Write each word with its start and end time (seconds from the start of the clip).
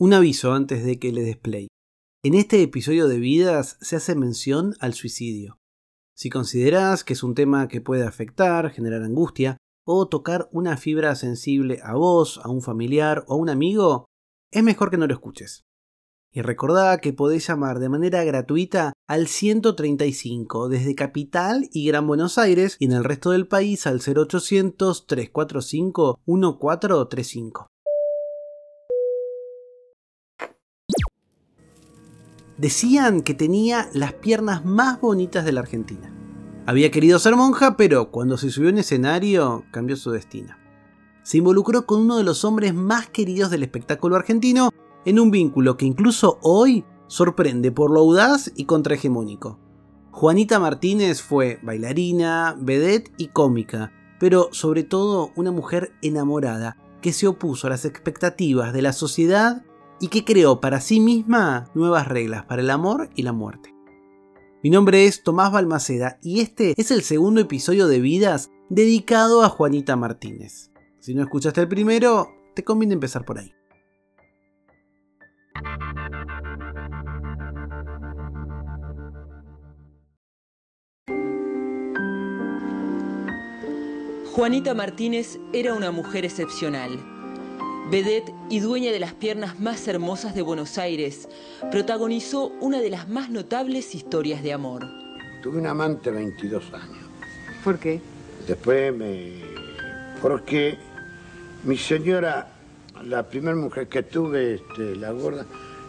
Un 0.00 0.12
aviso 0.12 0.52
antes 0.52 0.84
de 0.84 1.00
que 1.00 1.10
le 1.10 1.22
desplay. 1.22 1.66
En 2.22 2.34
este 2.34 2.62
episodio 2.62 3.08
de 3.08 3.18
Vidas 3.18 3.78
se 3.80 3.96
hace 3.96 4.14
mención 4.14 4.76
al 4.78 4.94
suicidio. 4.94 5.58
Si 6.16 6.30
consideras 6.30 7.02
que 7.02 7.14
es 7.14 7.24
un 7.24 7.34
tema 7.34 7.66
que 7.66 7.80
puede 7.80 8.06
afectar, 8.06 8.70
generar 8.70 9.02
angustia 9.02 9.56
o 9.84 10.06
tocar 10.06 10.48
una 10.52 10.76
fibra 10.76 11.16
sensible 11.16 11.80
a 11.82 11.96
vos, 11.96 12.40
a 12.44 12.48
un 12.48 12.62
familiar 12.62 13.24
o 13.26 13.34
a 13.34 13.36
un 13.38 13.50
amigo, 13.50 14.04
es 14.52 14.62
mejor 14.62 14.92
que 14.92 14.98
no 14.98 15.08
lo 15.08 15.14
escuches. 15.14 15.62
Y 16.32 16.42
recordá 16.42 16.98
que 16.98 17.12
podés 17.12 17.48
llamar 17.48 17.80
de 17.80 17.88
manera 17.88 18.22
gratuita 18.22 18.92
al 19.08 19.26
135 19.26 20.68
desde 20.68 20.94
Capital 20.94 21.68
y 21.72 21.88
Gran 21.88 22.06
Buenos 22.06 22.38
Aires 22.38 22.76
y 22.78 22.84
en 22.84 22.92
el 22.92 23.02
resto 23.02 23.32
del 23.32 23.48
país 23.48 23.84
al 23.88 23.98
0800 23.98 25.08
345 25.08 26.20
1435. 26.24 27.66
Decían 32.58 33.22
que 33.22 33.34
tenía 33.34 33.88
las 33.92 34.12
piernas 34.14 34.64
más 34.64 35.00
bonitas 35.00 35.44
de 35.44 35.52
la 35.52 35.60
Argentina. 35.60 36.12
Había 36.66 36.90
querido 36.90 37.20
ser 37.20 37.36
monja, 37.36 37.76
pero 37.76 38.10
cuando 38.10 38.36
se 38.36 38.50
subió 38.50 38.68
en 38.68 38.78
escenario 38.78 39.64
cambió 39.70 39.96
su 39.96 40.10
destino. 40.10 40.56
Se 41.22 41.38
involucró 41.38 41.86
con 41.86 42.00
uno 42.00 42.16
de 42.16 42.24
los 42.24 42.44
hombres 42.44 42.74
más 42.74 43.08
queridos 43.08 43.50
del 43.50 43.62
espectáculo 43.62 44.16
argentino 44.16 44.70
en 45.04 45.20
un 45.20 45.30
vínculo 45.30 45.76
que 45.76 45.86
incluso 45.86 46.38
hoy 46.42 46.84
sorprende 47.06 47.70
por 47.70 47.92
lo 47.92 48.00
audaz 48.00 48.50
y 48.56 48.64
contrahegemónico. 48.64 49.58
Juanita 50.10 50.58
Martínez 50.58 51.22
fue 51.22 51.60
bailarina, 51.62 52.56
vedette 52.58 53.12
y 53.18 53.28
cómica, 53.28 53.92
pero 54.18 54.48
sobre 54.50 54.82
todo 54.82 55.30
una 55.36 55.52
mujer 55.52 55.92
enamorada 56.02 56.76
que 57.00 57.12
se 57.12 57.28
opuso 57.28 57.68
a 57.68 57.70
las 57.70 57.84
expectativas 57.84 58.72
de 58.72 58.82
la 58.82 58.92
sociedad 58.92 59.62
y 60.00 60.08
que 60.08 60.24
creó 60.24 60.60
para 60.60 60.80
sí 60.80 61.00
misma 61.00 61.70
nuevas 61.74 62.08
reglas 62.08 62.44
para 62.44 62.62
el 62.62 62.70
amor 62.70 63.10
y 63.14 63.22
la 63.22 63.32
muerte. 63.32 63.74
Mi 64.62 64.70
nombre 64.70 65.06
es 65.06 65.22
Tomás 65.22 65.52
Balmaceda 65.52 66.18
y 66.22 66.40
este 66.40 66.74
es 66.76 66.90
el 66.90 67.02
segundo 67.02 67.40
episodio 67.40 67.86
de 67.86 68.00
Vidas 68.00 68.50
dedicado 68.68 69.42
a 69.42 69.48
Juanita 69.48 69.96
Martínez. 69.96 70.72
Si 71.00 71.14
no 71.14 71.22
escuchaste 71.22 71.60
el 71.60 71.68
primero, 71.68 72.28
te 72.54 72.64
conviene 72.64 72.94
empezar 72.94 73.24
por 73.24 73.38
ahí. 73.38 73.52
Juanita 84.32 84.72
Martínez 84.72 85.38
era 85.52 85.74
una 85.74 85.90
mujer 85.90 86.24
excepcional. 86.24 87.17
Vedette 87.90 88.34
y 88.50 88.60
dueña 88.60 88.92
de 88.92 89.00
las 89.00 89.14
piernas 89.14 89.58
más 89.60 89.88
hermosas 89.88 90.34
de 90.34 90.42
Buenos 90.42 90.76
Aires, 90.76 91.26
protagonizó 91.70 92.52
una 92.60 92.80
de 92.80 92.90
las 92.90 93.08
más 93.08 93.30
notables 93.30 93.94
historias 93.94 94.42
de 94.42 94.52
amor. 94.52 94.86
Tuve 95.42 95.56
un 95.56 95.66
amante 95.66 96.10
22 96.10 96.64
años. 96.74 97.08
¿Por 97.64 97.78
qué? 97.78 97.98
Después 98.46 98.94
me... 98.94 99.40
Porque 100.20 100.76
mi 101.64 101.78
señora, 101.78 102.48
la 103.06 103.22
primera 103.22 103.56
mujer 103.56 103.88
que 103.88 104.02
tuve, 104.02 104.56
este, 104.56 104.94
la 104.94 105.12
gorda, 105.12 105.46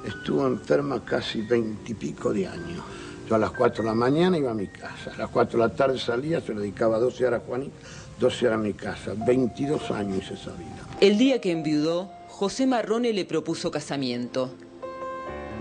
estuvo 0.07 0.47
enferma 0.47 1.03
casi 1.03 1.41
veintipico 1.41 2.31
de 2.31 2.47
años. 2.47 2.81
Yo 3.27 3.35
a 3.35 3.39
las 3.39 3.51
4 3.51 3.83
de 3.83 3.89
la 3.89 3.95
mañana 3.95 4.37
iba 4.37 4.51
a 4.51 4.55
mi 4.55 4.67
casa, 4.67 5.11
a 5.13 5.17
las 5.17 5.29
4 5.29 5.59
de 5.59 5.67
la 5.67 5.75
tarde 5.75 5.99
salía, 5.99 6.39
se 6.39 6.53
lo 6.53 6.61
dedicaba 6.61 6.97
12 6.97 7.27
horas 7.27 7.41
a 7.41 7.45
Juanita, 7.45 7.75
12 8.19 8.47
horas 8.47 8.59
a 8.59 8.61
mi 8.61 8.73
casa. 8.73 9.13
22 9.15 9.91
años 9.91 10.23
hice 10.23 10.33
esa 10.33 10.51
vida. 10.51 10.85
El 10.99 11.17
día 11.17 11.39
que 11.39 11.51
enviudó, 11.51 12.11
José 12.27 12.67
Marrone 12.67 13.13
le 13.13 13.25
propuso 13.25 13.71
casamiento. 13.71 14.53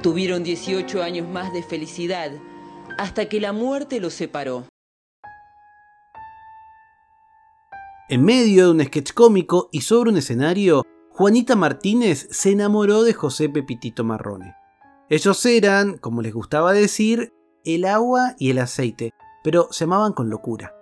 Tuvieron 0.03 0.42
18 0.42 1.03
años 1.03 1.28
más 1.28 1.53
de 1.53 1.62
felicidad, 1.62 2.33
hasta 2.98 3.28
que 3.28 3.41
la 3.41 3.53
muerte 3.53 4.00
los 4.00 4.15
separó. 4.15 4.66
En 8.09 8.25
medio 8.25 8.66
de 8.66 8.71
un 8.71 8.84
sketch 8.84 9.12
cómico 9.12 9.69
y 9.71 9.82
sobre 9.82 10.11
un 10.11 10.16
escenario, 10.16 10.82
Juanita 11.11 11.56
Martínez 11.56 12.28
se 12.31 12.53
enamoró 12.53 13.03
de 13.03 13.12
José 13.12 13.49
Pepitito 13.49 14.03
Marrone. 14.03 14.55
Ellos 15.11 15.44
eran, 15.47 15.99
como 15.99 16.22
les 16.22 16.32
gustaba 16.32 16.72
decir, 16.72 17.32
el 17.65 17.84
agua 17.84 18.34
y 18.38 18.50
el 18.50 18.59
aceite, 18.59 19.12
pero 19.43 19.69
se 19.72 19.84
amaban 19.84 20.12
con 20.12 20.31
locura. 20.31 20.78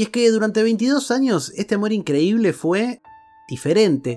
Y 0.00 0.04
es 0.04 0.08
que 0.08 0.30
durante 0.30 0.62
22 0.62 1.10
años 1.10 1.52
este 1.56 1.74
amor 1.74 1.92
increíble 1.92 2.54
fue 2.54 3.02
diferente. 3.50 4.16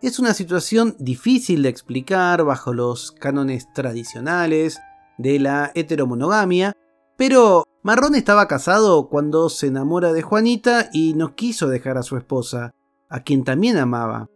Es 0.00 0.20
una 0.20 0.32
situación 0.32 0.94
difícil 1.00 1.64
de 1.64 1.70
explicar 1.70 2.44
bajo 2.44 2.72
los 2.72 3.10
cánones 3.10 3.66
tradicionales 3.74 4.78
de 5.18 5.40
la 5.40 5.72
heteromonogamia, 5.74 6.76
pero 7.16 7.64
Marrón 7.82 8.14
estaba 8.14 8.46
casado 8.46 9.08
cuando 9.08 9.48
se 9.48 9.66
enamora 9.66 10.12
de 10.12 10.22
Juanita 10.22 10.88
y 10.92 11.14
no 11.14 11.34
quiso 11.34 11.66
dejar 11.66 11.98
a 11.98 12.04
su 12.04 12.16
esposa, 12.16 12.70
a 13.08 13.24
quien 13.24 13.42
también 13.42 13.76
amaba. 13.76 14.28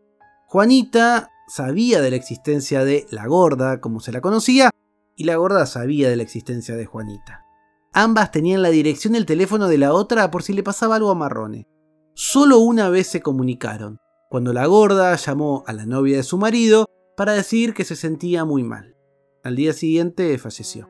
Juanita 0.48 1.30
sabía 1.46 2.00
de 2.00 2.10
la 2.10 2.16
existencia 2.16 2.84
de 2.84 3.06
la 3.12 3.28
gorda, 3.28 3.80
como 3.80 4.00
se 4.00 4.10
la 4.10 4.20
conocía, 4.20 4.70
y 5.14 5.22
la 5.22 5.36
gorda 5.36 5.64
sabía 5.66 6.10
de 6.10 6.16
la 6.16 6.24
existencia 6.24 6.74
de 6.74 6.86
Juanita. 6.86 7.47
Ambas 7.92 8.30
tenían 8.30 8.62
la 8.62 8.70
dirección 8.70 9.14
y 9.14 9.18
el 9.18 9.26
teléfono 9.26 9.68
de 9.68 9.78
la 9.78 9.92
otra 9.92 10.30
por 10.30 10.42
si 10.42 10.52
le 10.52 10.62
pasaba 10.62 10.96
algo 10.96 11.10
a 11.10 11.14
Marrone. 11.14 11.66
Solo 12.14 12.58
una 12.58 12.88
vez 12.90 13.06
se 13.06 13.22
comunicaron, 13.22 13.98
cuando 14.28 14.52
la 14.52 14.66
gorda 14.66 15.14
llamó 15.16 15.64
a 15.66 15.72
la 15.72 15.86
novia 15.86 16.16
de 16.16 16.22
su 16.22 16.36
marido 16.38 16.86
para 17.16 17.32
decir 17.32 17.74
que 17.74 17.84
se 17.84 17.96
sentía 17.96 18.44
muy 18.44 18.62
mal. 18.62 18.96
Al 19.42 19.56
día 19.56 19.72
siguiente 19.72 20.36
falleció. 20.38 20.88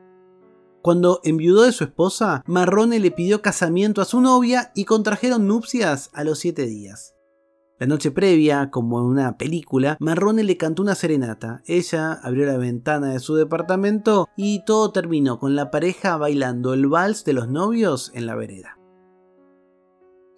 Cuando 0.81 1.19
enviudó 1.23 1.63
de 1.63 1.71
su 1.71 1.83
esposa, 1.83 2.41
Marrone 2.45 2.99
le 2.99 3.11
pidió 3.11 3.41
casamiento 3.41 4.01
a 4.01 4.05
su 4.05 4.21
novia 4.21 4.71
y 4.75 4.85
contrajeron 4.85 5.47
nupcias 5.47 6.09
a 6.13 6.23
los 6.23 6.39
siete 6.39 6.65
días. 6.65 7.15
La 7.79 7.87
noche 7.87 8.11
previa, 8.11 8.69
como 8.71 8.99
en 8.99 9.05
una 9.05 9.37
película, 9.37 9.95
Marrone 10.01 10.43
le 10.43 10.57
cantó 10.57 10.81
una 10.81 10.95
serenata. 10.95 11.63
Ella 11.65 12.11
abrió 12.11 12.45
la 12.45 12.57
ventana 12.57 13.13
de 13.13 13.19
su 13.19 13.35
departamento 13.35 14.27
y 14.35 14.65
todo 14.65 14.91
terminó 14.91 15.39
con 15.39 15.55
la 15.55 15.71
pareja 15.71 16.17
bailando 16.17 16.73
el 16.73 16.87
vals 16.87 17.23
de 17.23 17.31
los 17.31 17.47
novios 17.47 18.11
en 18.13 18.25
la 18.25 18.35
vereda. 18.35 18.77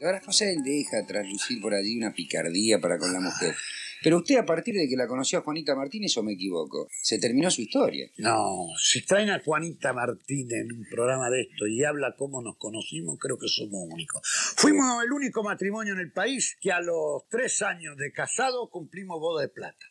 Ahora 0.04 0.22
José 0.24 0.56
deja 0.64 1.04
traslucir 1.08 1.60
por 1.62 1.74
allí 1.74 1.98
una 1.98 2.14
picardía 2.14 2.80
para 2.80 3.00
con 3.00 3.12
la 3.12 3.20
mujer. 3.20 3.56
Pero 4.04 4.18
usted 4.18 4.38
a 4.38 4.46
partir 4.46 4.76
de 4.76 4.88
que 4.88 4.96
la 4.96 5.08
conoció 5.08 5.40
a 5.40 5.42
Juanita 5.42 5.76
Martínez, 5.76 6.16
o 6.18 6.24
me 6.24 6.34
equivoco, 6.34 6.88
se 7.02 7.20
terminó 7.20 7.52
su 7.52 7.62
historia. 7.62 8.10
No, 8.18 8.68
si 8.78 9.06
traen 9.06 9.30
a 9.30 9.40
Juanita 9.40 9.94
Martínez 9.94 10.62
en 10.62 10.72
un 10.72 10.86
programa 10.90 11.30
de 11.30 11.42
esto 11.42 11.68
y 11.68 11.84
habla 11.84 12.16
cómo 12.18 12.42
nos 12.42 12.58
conocimos, 12.58 13.18
creo 13.20 13.38
que 13.38 13.48
somos 13.48 13.88
únicos. 13.92 14.22
Fuimos 14.58 15.04
el 15.04 15.12
único 15.12 15.44
matrimonio 15.44 15.94
en 15.94 16.00
el 16.00 16.12
país 16.12 16.58
que 16.60 16.72
a 16.72 16.82
los 16.82 17.28
tres 17.30 17.62
años 17.62 17.98
de 17.98 18.12
casado 18.12 18.70
cumplimos 18.70 19.20
boda 19.20 19.42
de 19.42 19.50
plata. 19.50 19.86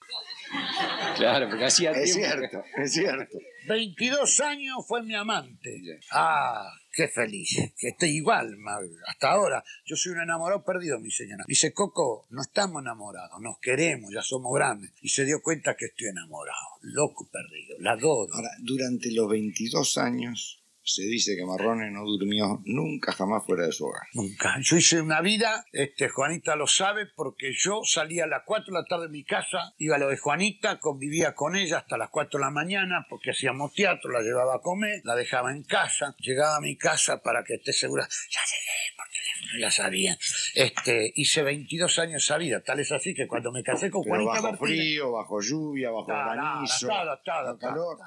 Claro, 1.17 1.49
porque 1.49 1.65
hacía 1.65 1.93
Es 1.93 2.15
cierto, 2.15 2.63
es 2.77 2.93
cierto. 2.93 3.39
22 3.71 4.41
años 4.41 4.85
fue 4.87 5.03
mi 5.05 5.15
amante. 5.15 6.01
Ah, 6.11 6.73
qué 6.93 7.07
feliz. 7.07 7.73
Que 7.79 7.89
esté 7.89 8.09
igual, 8.09 8.57
hasta 9.07 9.31
ahora. 9.31 9.63
Yo 9.85 9.95
soy 9.95 10.13
un 10.13 10.23
enamorado 10.23 10.65
perdido, 10.65 10.99
mi 10.99 11.11
señora. 11.11 11.45
Dice, 11.47 11.73
Coco, 11.73 12.27
no 12.31 12.43
estamos 12.43 12.83
enamorados, 12.83 13.41
nos 13.41 13.59
queremos, 13.61 14.13
ya 14.13 14.23
somos 14.23 14.53
grandes. 14.55 14.93
Y 15.03 15.11
se 15.11 15.25
dio 15.25 15.41
cuenta 15.41 15.77
que 15.77 15.87
estoy 15.87 16.09
enamorado. 16.09 16.57
Loco 16.83 17.29
perdido, 17.31 17.77
la 17.79 17.93
adoro. 17.93 18.35
Ahora, 18.35 18.51
durante 18.59 19.13
los 19.13 19.31
22 19.31 19.99
años 19.99 20.60
se 20.83 21.03
dice 21.03 21.37
que 21.37 21.45
Marrone 21.45 21.91
no 21.91 22.05
durmió 22.05 22.61
nunca 22.65 23.13
jamás 23.13 23.45
fuera 23.45 23.67
de 23.67 23.73
su 23.73 23.85
hogar. 23.87 24.03
Nunca. 24.15 24.57
Yo 24.63 24.77
hice 24.77 25.01
una 25.01 25.21
vida, 25.21 25.65
este, 25.73 26.09
Juanita 26.09 26.57
lo 26.57 26.67
sabe, 26.67 27.07
porque 27.15 27.53
yo 27.57 27.81
salía 27.85 28.25
a 28.25 28.27
las 28.27 28.43
4 28.47 28.73
de 28.75 28.81
la 28.81 28.85
tarde 28.87 29.07
de 29.07 29.13
mi 29.13 29.25
casa, 29.25 29.75
iba 29.79 29.97
a 29.97 29.99
lo 29.99 30.09
de 30.09 30.17
Juanita, 30.17 30.79
convivía 30.81 31.35
con 31.35 31.55
ella 31.57 31.79
hasta 31.79 31.97
las 31.99 32.09
4 32.11 32.39
de 32.39 32.45
la 32.47 32.51
mañana, 32.51 33.07
porque 33.09 33.31
hacíamos 33.31 33.73
teatro, 33.75 34.11
la 34.11 34.21
llevaba 34.23 34.57
a 34.57 34.61
comer, 34.61 35.01
la 35.05 35.15
dejaba 35.15 35.53
en 35.53 35.63
casa, 35.65 36.15
llegaba 36.19 36.57
a 36.57 36.61
mi 36.61 36.77
casa 36.77 37.23
para 37.23 37.45
que 37.45 37.55
esté 37.55 37.73
segura, 37.73 38.09
ya 38.31 38.41
llegué 38.41 38.97
por 38.97 39.07
teléfono, 39.09 39.61
ya 39.61 39.71
sabía. 39.71 40.19
Este, 40.55 41.13
hice 41.15 41.43
22 41.43 41.99
años 41.99 42.25
esa 42.25 42.39
vida, 42.39 42.63
tal 42.63 42.81
es 42.81 42.91
así 42.91 43.15
que 43.15 43.27
cuando 43.29 43.53
me 43.53 43.63
casé 43.63 43.91
con 43.91 44.03
Pero 44.03 44.15
Juanita 44.25 44.33
bajo 44.41 44.65
Martínez- 44.65 44.79
frío, 44.79 45.13
bajo 45.13 45.41
lluvia, 45.41 45.91
bajo 45.91 46.07
granizo, 46.07 46.89
calor. 47.59 47.99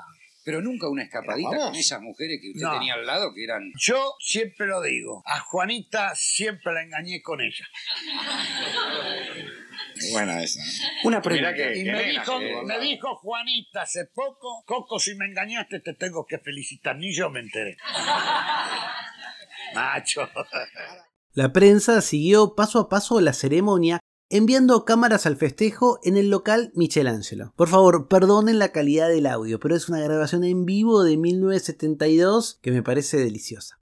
Pero 0.45 0.61
nunca 0.61 0.89
una 0.89 1.03
escapadita 1.03 1.57
con 1.57 1.75
esas 1.75 2.01
mujeres 2.01 2.39
que 2.41 2.49
usted 2.51 2.63
No. 2.65 2.73
tenía 2.73 2.93
al 2.95 3.05
lado 3.05 3.33
que 3.33 3.43
eran. 3.43 3.71
Yo 3.79 4.13
siempre 4.19 4.67
lo 4.67 4.81
digo, 4.81 5.23
a 5.25 5.39
Juanita 5.39 6.13
siempre 6.15 6.73
la 6.73 6.83
engañé 6.83 7.21
con 7.21 7.39
ella. 7.41 7.65
Buena 10.11 10.43
esa. 10.43 10.59
Una 11.05 11.21
pregunta. 11.21 11.53
que- 11.53 11.77
Y 11.79 11.83
me 11.85 12.03
dijo, 12.03 12.39
me 12.65 12.79
dijo 12.79 13.15
Juanita 13.15 13.83
hace 13.83 14.05
poco, 14.13 14.63
Coco, 14.65 14.99
si 14.99 15.15
me 15.15 15.25
engañaste 15.25 15.79
te 15.79 15.93
tengo 15.93 16.25
que 16.25 16.39
felicitar, 16.39 16.97
ni 16.97 17.15
yo 17.15 17.29
me 17.29 17.39
enteré. 17.39 17.77
Macho. 19.73 20.29
La 21.35 21.51
prensa 21.51 22.01
siguió 22.01 22.53
paso 22.55 22.79
a 22.79 22.89
paso 22.89 23.19
la 23.19 23.33
ceremonia 23.33 23.99
enviando 24.35 24.83
cámaras 24.83 25.27
al 25.27 25.37
festejo 25.37 25.99
en 26.01 26.17
el 26.17 26.31
local 26.31 26.71
Michelangelo. 26.73 27.53
Por 27.55 27.67
favor, 27.67 28.07
perdonen 28.07 28.57
la 28.57 28.69
calidad 28.69 29.07
del 29.07 29.27
audio, 29.27 29.59
pero 29.59 29.75
es 29.75 29.89
una 29.89 29.99
grabación 29.99 30.43
en 30.43 30.65
vivo 30.65 31.03
de 31.03 31.17
1972 31.17 32.59
que 32.63 32.71
me 32.71 32.81
parece 32.81 33.17
deliciosa. 33.17 33.79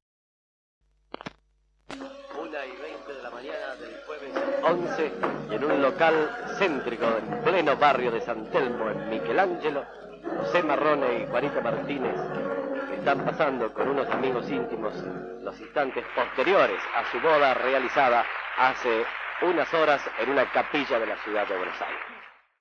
Una 1.89 2.65
y 2.65 2.81
20 2.81 3.13
de 3.13 3.23
la 3.23 3.31
mañana 3.31 3.75
del 3.79 3.95
jueves 4.05 4.33
11 4.61 5.11
y 5.51 5.55
en 5.55 5.63
un 5.63 5.81
local 5.81 6.15
céntrico 6.59 7.05
en 7.05 7.43
pleno 7.45 7.77
barrio 7.77 8.11
de 8.11 8.19
San 8.19 8.51
Telmo, 8.51 8.89
en 8.89 9.09
Michelangelo, 9.09 9.85
José 10.37 10.63
Marrone 10.63 11.23
y 11.23 11.27
Juanita 11.27 11.61
Martínez 11.61 12.15
están 12.97 13.23
pasando 13.23 13.73
con 13.73 13.87
unos 13.87 14.09
amigos 14.09 14.51
íntimos 14.51 14.93
los 15.41 15.57
instantes 15.61 16.03
posteriores 16.13 16.79
a 16.93 17.09
su 17.09 17.21
boda 17.21 17.53
realizada 17.53 18.25
hace 18.57 19.05
unas 19.43 19.73
horas 19.73 20.01
en 20.21 20.29
una 20.29 20.51
capilla 20.51 20.99
de 20.99 21.07
la 21.07 21.23
ciudad 21.23 21.47
de 21.47 21.57
Buenos 21.57 21.75
Aires. 21.81 22.11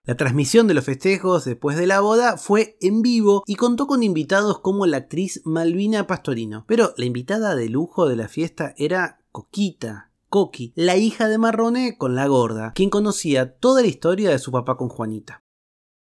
La 0.05 0.17
transmisión 0.17 0.67
de 0.67 0.75
los 0.75 0.85
festejos 0.85 1.44
después 1.44 1.77
de 1.77 1.87
la 1.87 2.00
boda 2.00 2.38
fue 2.38 2.79
en 2.81 3.03
vivo 3.03 3.43
y 3.47 3.56
contó 3.56 3.87
con 3.87 4.03
invitados 4.03 4.61
como 4.61 4.87
la 4.87 4.97
actriz 4.97 5.43
Malvina 5.44 6.06
Pastorino. 6.06 6.65
Pero 6.67 6.94
la 6.97 7.05
invitada 7.05 7.55
de 7.55 7.69
lujo 7.69 8.09
de 8.09 8.17
la 8.17 8.29
fiesta 8.29 8.75
era 8.79 9.21
Coquita, 9.31 10.11
Coqui, 10.31 10.73
la 10.75 10.97
hija 10.97 11.29
de 11.29 11.37
Marrone 11.37 11.99
con 11.99 12.15
la 12.15 12.27
gorda, 12.27 12.73
quien 12.73 12.88
conocía 12.88 13.56
toda 13.59 13.83
la 13.83 13.88
historia 13.88 14.31
de 14.31 14.38
su 14.38 14.50
papá 14.50 14.76
con 14.76 14.88
Juanita. 14.88 15.43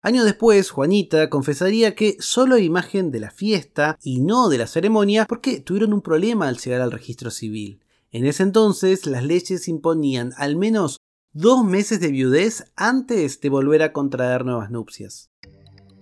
Años 0.00 0.24
después, 0.24 0.70
Juanita 0.70 1.28
confesaría 1.28 1.94
que 1.94 2.16
solo 2.18 2.58
imagen 2.58 3.12
de 3.12 3.20
la 3.20 3.30
fiesta 3.30 3.98
y 4.02 4.20
no 4.20 4.48
de 4.48 4.58
la 4.58 4.66
ceremonia 4.66 5.26
porque 5.26 5.60
tuvieron 5.60 5.92
un 5.92 6.02
problema 6.02 6.48
al 6.48 6.56
llegar 6.56 6.80
al 6.80 6.90
registro 6.90 7.30
civil. 7.30 7.84
En 8.12 8.26
ese 8.26 8.42
entonces 8.42 9.06
las 9.06 9.24
leyes 9.24 9.68
imponían 9.68 10.32
al 10.36 10.56
menos 10.56 10.98
dos 11.32 11.64
meses 11.64 11.98
de 11.98 12.08
viudez 12.08 12.70
antes 12.76 13.40
de 13.40 13.48
volver 13.48 13.82
a 13.82 13.92
contraer 13.94 14.44
nuevas 14.44 14.70
nupcias. 14.70 15.30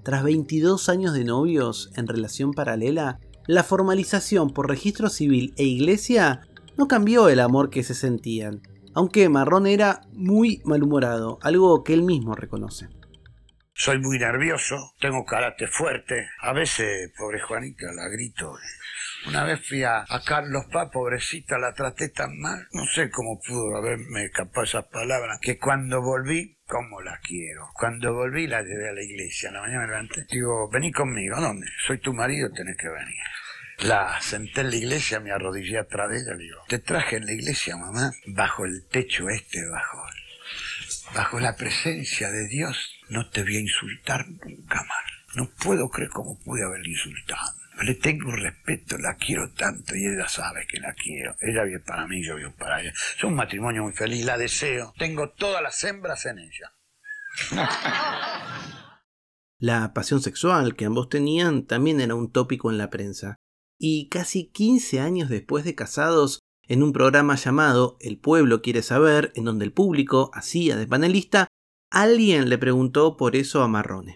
Tras 0.03 0.25
22 0.25 0.89
años 0.89 1.15
de 1.15 1.23
novios 1.23 1.93
en 1.95 2.09
relación 2.09 2.53
paralela, 2.53 3.21
la 3.47 3.63
formalización 3.63 4.53
por 4.53 4.69
registro 4.69 5.09
civil 5.09 5.55
e 5.57 5.63
iglesia 5.63 6.41
no 6.77 6.89
cambió 6.89 7.29
el 7.29 7.39
amor 7.39 7.71
que 7.71 7.85
se 7.85 7.95
sentían, 7.95 8.61
aunque 8.93 9.29
Marrón 9.29 9.69
era 9.69 10.01
muy 10.13 10.63
malhumorado, 10.65 11.39
algo 11.43 11.85
que 11.85 11.95
él 11.95 12.03
mismo 12.03 12.35
reconoce. 12.35 12.89
Soy 13.73 13.99
muy 13.99 14.19
nervioso, 14.19 14.95
tengo 15.01 15.25
carácter 15.25 15.69
fuerte. 15.69 16.29
A 16.41 16.53
veces, 16.53 17.13
pobre 17.17 17.41
Juanita, 17.41 17.87
la 17.93 18.09
grito. 18.09 18.53
Una 19.27 19.45
vez 19.45 19.61
fui 19.67 19.85
a, 19.85 20.07
Carlos 20.25 20.65
Paz, 20.73 20.89
pobrecita, 20.91 21.59
la 21.59 21.75
traté 21.75 22.09
tan 22.09 22.39
mal. 22.39 22.67
No 22.73 22.87
sé 22.87 23.11
cómo 23.11 23.39
pudo 23.39 23.77
haberme 23.77 24.25
escapado 24.25 24.65
esas 24.65 24.87
palabras. 24.87 25.39
Que 25.43 25.59
cuando 25.59 26.01
volví, 26.01 26.59
¿cómo 26.67 27.03
la 27.03 27.19
quiero? 27.23 27.69
Cuando 27.75 28.15
volví 28.15 28.47
la 28.47 28.63
llevé 28.63 28.89
a 28.89 28.93
la 28.93 29.03
iglesia. 29.03 29.51
A 29.51 29.53
la 29.53 29.61
mañana 29.61 29.83
me 29.83 29.89
levanté. 29.89 30.27
Digo, 30.31 30.71
vení 30.71 30.91
conmigo. 30.91 31.37
¿A 31.37 31.41
dónde? 31.41 31.67
Soy 31.87 31.99
tu 31.99 32.15
marido, 32.15 32.51
tenés 32.51 32.77
que 32.79 32.89
venir. 32.89 33.23
La 33.81 34.21
senté 34.21 34.63
en 34.63 34.71
la 34.71 34.77
iglesia, 34.77 35.21
me 35.21 35.33
arrodillé 35.33 35.79
atrás 35.79 36.11
de 36.11 36.19
ella. 36.19 36.35
Digo, 36.37 36.59
te 36.69 36.79
traje 36.79 37.17
en 37.17 37.27
la 37.27 37.33
iglesia, 37.33 37.77
mamá, 37.77 38.13
bajo 38.27 38.65
el 38.65 38.87
techo 38.91 39.29
este, 39.29 39.67
bajo, 39.69 40.03
bajo 41.15 41.41
la 41.41 41.57
presencia 41.57 42.31
de 42.31 42.49
Dios. 42.49 42.99
No 43.11 43.29
te 43.29 43.43
voy 43.43 43.57
a 43.57 43.61
insultar 43.61 44.27
nunca 44.29 44.77
más. 44.77 45.05
No 45.35 45.51
puedo 45.63 45.89
creer 45.91 46.11
cómo 46.11 46.39
pude 46.41 46.65
haberle 46.65 46.91
insultado 46.91 47.61
le 47.83 47.95
tengo 47.95 48.31
respeto, 48.33 48.99
la 48.99 49.17
quiero 49.17 49.53
tanto 49.53 49.97
y 49.97 50.07
ella 50.07 50.29
sabe 50.29 50.67
que 50.67 50.81
la 50.81 50.93
quiero. 50.95 51.35
Ella 51.41 51.65
vive 51.65 51.81
para 51.81 52.07
mí, 52.07 52.25
yo 52.25 52.37
vivo 52.37 52.55
para 52.59 52.81
ella. 52.81 52.93
Es 53.17 53.25
un 53.25 53.35
matrimonio 53.35 53.85
muy 53.85 53.93
feliz, 53.93 54.25
la 54.25 54.39
deseo. 54.39 54.93
Tengo 54.99 55.31
todas 55.31 55.63
las 55.63 55.83
hembras 55.85 56.27
en 56.27 56.39
ella. 56.39 56.75
La 59.63 59.93
pasión 59.93 60.23
sexual 60.23 60.75
que 60.75 60.87
ambos 60.87 61.11
tenían 61.11 61.67
también 61.67 62.01
era 62.01 62.15
un 62.15 62.33
tópico 62.33 62.71
en 62.71 62.79
la 62.79 62.89
prensa. 62.89 63.37
Y 63.79 64.09
casi 64.09 64.47
15 64.47 65.01
años 65.01 65.29
después 65.29 65.65
de 65.65 65.75
casados, 65.75 66.41
en 66.67 66.83
un 66.83 66.95
programa 66.95 67.35
llamado 67.35 67.99
El 68.01 68.19
pueblo 68.19 68.63
quiere 68.63 68.81
saber, 68.81 69.33
en 69.35 69.45
donde 69.45 69.67
el 69.67 69.75
público 69.75 70.31
hacía 70.33 70.77
de 70.77 70.87
panelista, 70.87 71.47
alguien 71.91 72.49
le 72.49 72.57
preguntó 72.57 73.19
por 73.19 73.37
eso 73.37 73.63
a 73.63 73.69
Marrone. 73.69 74.15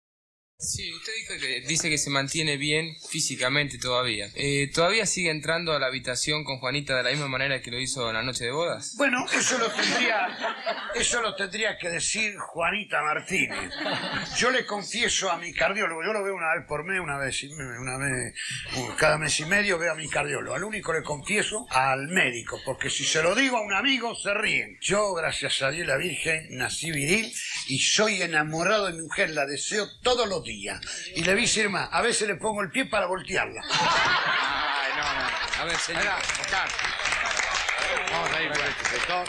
Sí, 0.58 0.90
usted 0.94 1.12
dijo 1.14 1.34
que 1.40 1.53
dice 1.66 1.90
que 1.90 1.98
se 1.98 2.10
mantiene 2.10 2.56
bien 2.56 2.96
físicamente 3.08 3.78
todavía. 3.78 4.30
Eh, 4.34 4.70
¿Todavía 4.72 5.06
sigue 5.06 5.30
entrando 5.30 5.72
a 5.72 5.78
la 5.78 5.86
habitación 5.86 6.44
con 6.44 6.58
Juanita 6.58 6.96
de 6.96 7.02
la 7.02 7.10
misma 7.10 7.28
manera 7.28 7.60
que 7.60 7.70
lo 7.70 7.78
hizo 7.78 8.08
en 8.08 8.14
la 8.14 8.22
noche 8.22 8.44
de 8.44 8.50
bodas? 8.50 8.94
Bueno, 8.96 9.24
eso 9.32 9.58
lo 9.58 9.70
tendría, 9.70 10.28
eso 10.94 11.22
lo 11.22 11.34
tendría 11.34 11.78
que 11.78 11.90
decir 11.90 12.36
Juanita 12.36 13.02
Martínez. 13.02 13.70
Yo 14.36 14.50
le 14.50 14.66
confieso 14.66 15.30
a 15.30 15.38
mi 15.38 15.52
cardiólogo, 15.52 16.02
yo 16.04 16.12
lo 16.12 16.22
veo 16.22 16.34
una 16.34 16.54
vez 16.56 16.66
por 16.66 16.84
mes, 16.84 17.00
una 17.00 17.18
vez, 17.18 17.44
cada 18.96 19.18
mes 19.18 19.38
y 19.40 19.44
medio 19.44 19.78
veo 19.78 19.92
a 19.92 19.96
mi 19.96 20.08
cardiólogo. 20.08 20.54
Al 20.54 20.64
único 20.64 20.92
le 20.92 21.02
confieso 21.02 21.66
al 21.70 22.08
médico, 22.08 22.60
porque 22.64 22.90
si 22.90 23.04
se 23.04 23.22
lo 23.22 23.34
digo 23.34 23.56
a 23.56 23.62
un 23.62 23.72
amigo 23.72 24.14
se 24.14 24.34
ríen. 24.34 24.78
Yo, 24.80 25.14
gracias 25.14 25.62
a 25.62 25.70
Dios 25.70 25.86
la 25.86 25.96
Virgen, 25.96 26.46
nací 26.50 26.90
viril 26.90 27.32
y 27.68 27.78
soy 27.78 28.22
enamorado 28.22 28.86
de 28.86 28.94
mi 28.94 29.02
mujer, 29.02 29.30
la 29.30 29.46
deseo 29.46 29.88
todos 30.02 30.28
los 30.28 30.44
días. 30.44 30.80
Y 31.14 31.24
le 31.24 31.34
vi 31.34 31.46
decir 31.54 31.70
más, 31.70 31.88
a 31.92 32.02
veces 32.02 32.26
le 32.26 32.34
pongo 32.34 32.62
el 32.62 32.70
pie 32.70 32.86
para 32.86 33.06
voltearla. 33.06 33.62
Ay, 33.70 34.92
no, 34.96 35.02
no. 35.02 35.62
A 35.62 35.64
ver, 35.66 35.76
señor. 35.78 36.04
Vamos 38.10 38.30
a 38.32 38.42
ir 38.42 38.48
por 38.48 38.58
este 38.58 38.84
sector. 38.86 39.28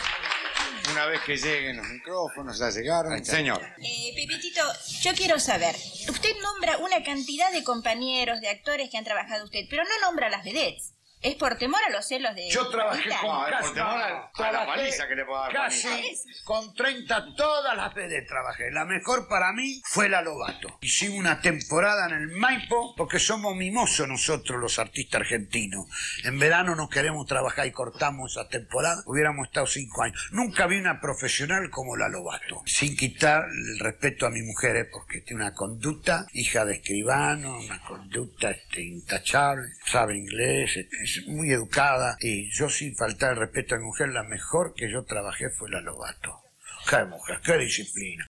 Una 0.92 1.06
vez 1.06 1.22
que 1.22 1.38
lleguen 1.38 1.78
los 1.78 1.88
micrófonos, 1.88 2.58
ya 2.58 2.70
llegaron. 2.70 3.24
Señor. 3.24 3.62
Eh, 3.78 4.14
Pepitito, 4.16 4.62
yo 5.02 5.14
quiero 5.14 5.40
saber. 5.40 5.76
Usted 6.10 6.36
nombra 6.42 6.78
una 6.78 7.04
cantidad 7.04 7.52
de 7.52 7.64
compañeros, 7.64 8.42
de 8.42 8.50
actores 8.50 8.90
que 8.90 8.98
han 8.98 9.04
trabajado 9.04 9.46
usted, 9.46 9.66
pero 9.70 9.84
no 9.84 10.08
nombra 10.08 10.30
las 10.30 10.44
vedettes. 10.44 10.94
¿Es 11.26 11.34
por 11.38 11.58
temor 11.58 11.82
a 11.88 11.92
los 11.92 12.08
celos 12.08 12.36
de.? 12.36 12.48
Yo 12.52 12.70
trabajé 12.70 13.10
con. 13.20 13.32
Por 13.32 13.74
temor 13.74 14.00
a, 14.00 14.32
a 14.32 14.52
la 14.52 14.66
paliza 14.68 15.08
que 15.08 15.16
le 15.16 15.26
puedo 15.26 15.42
dar. 15.42 15.52
Casi 15.52 16.22
con 16.44 16.72
30 16.76 17.34
todas 17.36 17.76
las 17.76 17.96
veces 17.96 18.28
trabajé. 18.28 18.70
La 18.70 18.86
mejor 18.86 19.28
para 19.28 19.52
mí 19.52 19.82
fue 19.86 20.08
la 20.08 20.22
Lobato. 20.22 20.78
Hicimos 20.82 21.18
una 21.18 21.42
temporada 21.42 22.06
en 22.10 22.14
el 22.14 22.28
Maipo 22.28 22.94
porque 22.96 23.18
somos 23.18 23.56
mimosos 23.56 24.08
nosotros 24.08 24.62
los 24.62 24.78
artistas 24.78 25.22
argentinos. 25.22 25.88
En 26.26 26.38
verano 26.38 26.76
no 26.76 26.90
queremos 26.90 27.26
trabajar 27.26 27.66
y 27.66 27.72
cortamos 27.72 28.34
esa 28.34 28.48
temporada. 28.48 29.02
Hubiéramos 29.08 29.48
estado 29.48 29.66
cinco 29.66 30.04
años. 30.04 30.30
Nunca 30.32 30.68
vi 30.68 30.78
una 30.78 31.02
profesional 31.02 31.72
como 31.72 31.98
la 31.98 32.08
Lobato. 32.08 32.62
Sin 32.68 32.96
quitar 32.96 33.46
el 33.46 33.80
respeto 33.80 34.28
a 34.28 34.30
mi 34.30 34.44
mujer, 34.44 34.76
¿eh? 34.76 34.86
porque 34.86 35.22
tiene 35.22 35.42
una 35.42 35.56
conducta, 35.56 36.28
hija 36.34 36.66
de 36.66 36.76
escribano, 36.76 37.58
una 37.58 37.82
conducta 37.82 38.52
este, 38.52 38.84
intachable, 38.84 39.70
sabe 39.88 40.18
inglés, 40.18 40.78
es 40.78 41.15
muy 41.28 41.52
educada 41.52 42.18
y 42.20 42.52
yo 42.52 42.70
sin 42.70 42.96
faltar 42.96 43.34
el 43.34 43.40
respeto 43.40 43.76
a 43.76 43.78
mi 43.78 43.86
mujer, 43.86 44.10
la 44.10 44.24
mejor 44.24 44.74
que 44.74 44.92
yo 44.92 45.04
trabajé 45.06 45.50
fue 45.50 45.70
la 45.70 45.82
Lobato. 45.82 46.42
¡Qué 46.90 47.06
mujer, 47.06 47.40
qué 47.44 47.58
disciplina! 47.58 48.28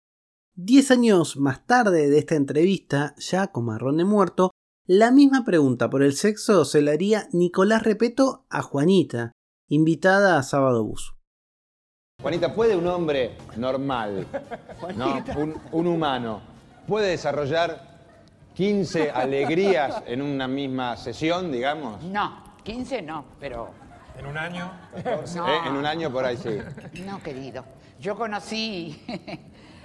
Diez 0.55 0.91
años 0.91 1.37
más 1.37 1.67
tarde 1.67 2.09
de 2.09 2.19
esta 2.19 2.37
entrevista, 2.37 3.14
ya 3.19 3.49
con 3.49 3.67
Marrón 3.67 3.97
de 3.97 4.05
muerto, 4.05 4.53
la 4.87 5.11
misma 5.11 5.45
pregunta 5.45 5.91
por 5.91 6.03
el 6.03 6.12
sexo 6.14 6.64
se 6.64 6.83
la 6.83 6.93
haría 6.93 7.26
Nicolás 7.33 7.83
Repeto 7.83 8.47
a 8.50 8.62
Juanita, 8.62 9.33
invitada 9.69 10.38
a 10.38 10.43
Sábado 10.43 10.85
Bus. 10.85 11.14
Juanita, 12.23 12.55
¿puede 12.55 12.76
un 12.76 12.87
hombre 12.87 13.37
normal, 13.57 14.26
¿no? 14.97 15.25
un, 15.37 15.61
un 15.73 15.87
humano, 15.87 16.43
puede 16.87 17.09
desarrollar 17.09 17.95
15 18.55 19.11
alegrías 19.11 20.03
en 20.07 20.23
una 20.23 20.47
misma 20.47 20.97
sesión, 20.97 21.50
digamos? 21.50 22.03
No. 22.05 22.44
15 22.64 23.02
no, 23.02 23.25
pero... 23.38 23.71
¿En 24.18 24.26
un 24.26 24.38
año? 24.38 24.71
No. 25.35 25.49
Eh, 25.49 25.61
en 25.66 25.76
un 25.76 25.87
año 25.87 26.11
por 26.11 26.25
ahí 26.25 26.37
sí. 26.37 26.59
No, 27.04 27.23
querido. 27.23 27.64
Yo 28.00 28.16
conocí... 28.16 29.04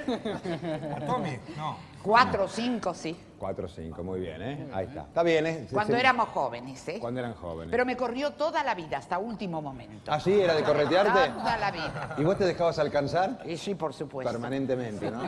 ¿A 0.08 1.06
Tommy? 1.06 1.38
No. 1.58 1.78
Cuatro 2.02 2.46
o 2.46 2.48
cinco, 2.48 2.94
sí. 2.94 3.16
Cuatro 3.38 3.66
o 3.66 3.70
cinco, 3.70 4.04
muy 4.04 4.22
bien, 4.22 4.42
¿eh? 4.42 4.68
Ahí 4.74 4.86
está. 4.86 5.02
Está 5.02 5.24
bien, 5.24 5.46
¿eh? 5.46 5.68
Cuando 5.72 5.98
éramos 5.98 6.30
jóvenes, 6.30 6.88
¿eh? 6.88 6.98
Cuando 7.00 7.20
eran 7.20 7.34
jóvenes. 7.34 7.72
Pero 7.72 7.86
me 7.86 7.98
corrió 7.98 8.32
toda 8.32 8.64
la 8.64 8.74
vida, 8.76 8.98
hasta 8.98 9.18
último 9.18 9.62
momento. 9.62 10.12
¿Ah, 10.12 10.20
sí? 10.20 10.40
¿Era 10.40 10.56
de 10.56 10.64
corretearte? 10.64 11.32
Toda 11.32 11.58
la 11.58 11.72
vida. 11.72 12.16
¿Y 12.18 12.24
vos 12.24 12.38
te 12.38 12.46
dejabas 12.46 12.80
alcanzar? 12.80 13.42
Y 13.46 13.58
sí, 13.58 13.76
por 13.76 13.94
supuesto. 13.94 14.32
Permanentemente, 14.32 15.12
¿no? 15.12 15.22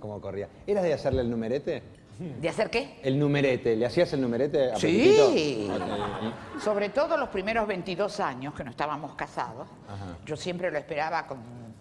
¿Cómo 0.00 0.20
corría? 0.20 0.48
¿Eras 0.66 0.82
de 0.82 0.94
hacerle 0.94 1.22
el 1.22 1.30
numerete? 1.30 2.01
¿De 2.40 2.48
hacer 2.48 2.70
qué? 2.70 2.98
El 3.02 3.18
numerete. 3.18 3.76
¿Le 3.76 3.86
hacías 3.86 4.12
el 4.12 4.20
numerete 4.20 4.72
a 4.72 4.76
Sí. 4.76 5.68
Sobre 6.62 6.90
todo 6.90 7.16
los 7.16 7.28
primeros 7.28 7.66
22 7.66 8.20
años 8.20 8.54
que 8.54 8.64
no 8.64 8.70
estábamos 8.70 9.14
casados. 9.14 9.66
Yo 10.24 10.36
siempre 10.36 10.70
lo 10.70 10.78
esperaba 10.78 11.26
con 11.26 11.38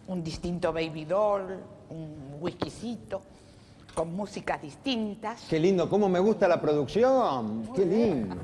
un 0.07 0.23
distinto 0.23 0.73
baby 0.73 1.05
doll, 1.05 1.59
un 1.89 2.37
whiskycito, 2.39 3.21
con 3.93 4.13
músicas 4.15 4.61
distintas. 4.61 5.45
Qué 5.49 5.59
lindo, 5.59 5.89
cómo 5.89 6.09
me 6.09 6.19
gusta 6.19 6.47
la 6.47 6.59
producción. 6.59 7.69
Qué 7.75 7.85
lindo. 7.85 8.35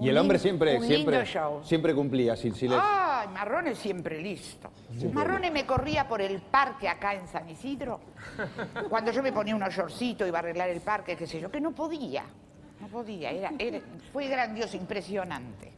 Y 0.00 0.08
el 0.08 0.16
hombre 0.16 0.38
siempre, 0.38 0.80
siempre, 0.80 1.24
siempre 1.62 1.94
cumplía, 1.94 2.34
sin 2.34 2.54
silencio. 2.54 2.82
Ah, 2.82 3.09
Marrone 3.28 3.74
siempre 3.74 4.20
listo. 4.20 4.70
Marrone 5.12 5.50
me 5.50 5.66
corría 5.66 6.08
por 6.08 6.20
el 6.20 6.40
parque 6.40 6.88
acá 6.88 7.14
en 7.14 7.26
San 7.28 7.48
Isidro. 7.48 8.00
Cuando 8.88 9.12
yo 9.12 9.22
me 9.22 9.32
ponía 9.32 9.54
unos 9.56 9.74
shortcitos, 9.74 10.26
iba 10.26 10.38
a 10.38 10.40
arreglar 10.40 10.68
el 10.70 10.80
parque, 10.80 11.16
qué 11.16 11.26
sé 11.26 11.40
yo, 11.40 11.50
que 11.50 11.60
no 11.60 11.72
podía. 11.72 12.24
No 12.80 12.88
podía, 12.88 13.30
era, 13.30 13.52
era- 13.58 13.80
fue 14.12 14.26
grandioso, 14.28 14.76
impresionante. 14.76 15.70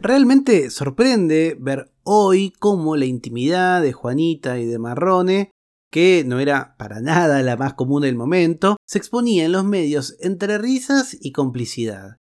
Realmente 0.00 0.70
sorprende 0.70 1.56
ver 1.58 1.90
hoy 2.04 2.52
cómo 2.58 2.96
la 2.96 3.04
intimidad 3.04 3.82
de 3.82 3.92
Juanita 3.92 4.58
y 4.58 4.66
de 4.66 4.78
Marrone, 4.78 5.50
que 5.90 6.22
no 6.26 6.38
era 6.38 6.74
para 6.78 7.00
nada 7.00 7.42
la 7.42 7.56
más 7.56 7.74
común 7.74 8.02
del 8.02 8.14
momento, 8.14 8.76
se 8.86 8.98
exponía 8.98 9.44
en 9.44 9.52
los 9.52 9.64
medios 9.64 10.16
entre 10.20 10.58
risas 10.58 11.16
y 11.20 11.32
complicidad. 11.32 12.16